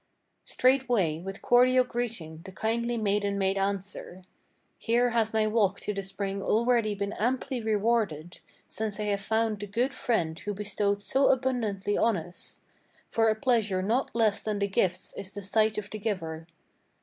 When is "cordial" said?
1.43-1.83